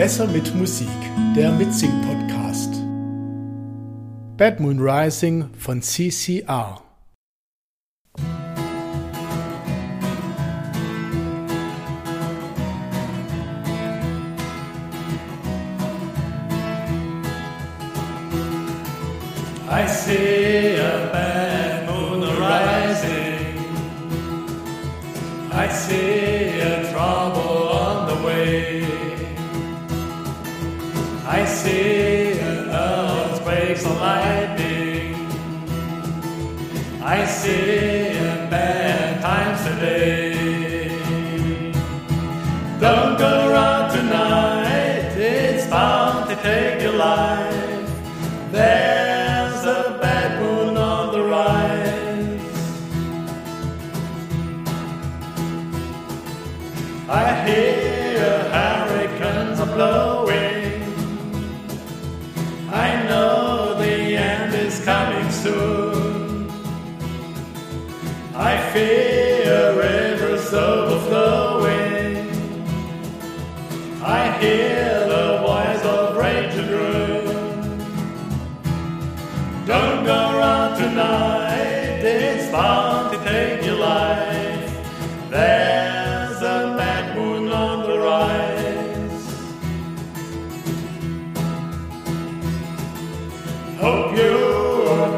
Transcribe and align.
Besser 0.00 0.26
mit 0.28 0.54
Musik, 0.54 0.88
der 1.36 1.52
Mitsing-Podcast. 1.52 2.72
Bad 4.38 4.58
Moon 4.58 4.78
Rising 4.80 5.50
von 5.58 5.82
CCR. 5.82 6.80
I 19.68 19.86
see 19.86 20.76
a 20.78 21.10
bad 21.12 21.86
moon 21.90 22.22
rising. 22.40 23.58
I 25.52 25.68
see 25.68 26.09
and 33.84 34.00
lightning. 34.00 35.14
I 37.02 37.24
see 37.24 38.12
bad 38.50 39.20
times 39.20 39.62
today. 39.64 41.72
Don't 42.80 43.18
go 43.18 43.50
around 43.50 43.90
tonight, 43.92 45.14
it's 45.16 45.66
bound 45.68 46.28
to 46.30 46.36
take 46.36 46.82
your 46.82 46.92
life. 46.92 47.90
There's 48.52 49.64
a 49.64 49.98
bad 50.00 50.40
moon 50.40 50.76
on 50.76 51.12
the 51.12 51.22
rise. 51.22 52.40
I 57.08 57.44
hear 57.46 57.99
Fear 68.72 69.74
rivers 69.74 70.54
overflowing. 70.54 72.30
I 74.00 74.38
hear 74.38 75.08
the 75.08 75.38
voice 75.44 75.84
of 75.84 76.16
raging 76.16 76.68
ruin. 76.68 77.78
Don't 79.66 80.04
go 80.04 80.38
around 80.38 80.78
tonight, 80.78 82.04
it's 82.04 82.52
bound 82.52 83.12
to 83.12 83.18
take 83.28 83.64
your 83.64 83.74
life. 83.74 84.72
There's 85.30 86.40
a 86.40 86.76
bad 86.78 87.16
moon 87.16 87.50
on 87.50 87.82
the 87.90 87.98
rise. 87.98 89.24
Hope 93.80 94.16
you 94.16 94.38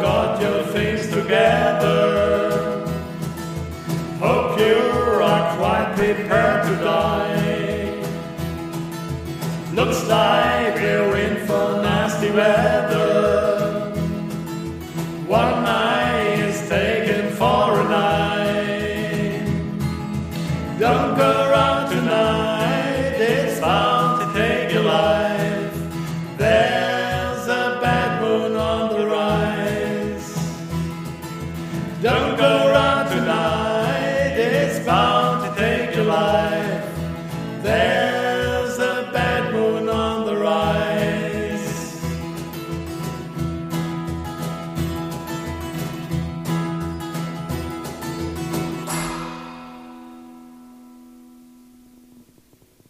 got 0.00 0.40
your 0.40 0.64
things 0.72 1.06
together. 1.08 2.21
Looks 9.74 10.06
like 10.06 10.74
we're 10.74 11.16
in 11.16 11.46
for 11.46 11.82
nasty 11.82 12.30
weather. 12.30 13.90
One 15.26 15.64
eye 15.66 16.34
is 16.46 16.68
taken 16.68 17.30
for 17.32 17.80
a 17.80 17.84
night. 17.84 19.46
Don't 20.78 21.16
go 21.16 21.51